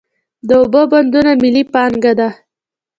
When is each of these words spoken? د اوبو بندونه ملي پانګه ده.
د 0.47 0.49
اوبو 0.61 0.81
بندونه 0.91 1.31
ملي 1.43 1.63
پانګه 1.73 2.11
ده. 2.19 2.29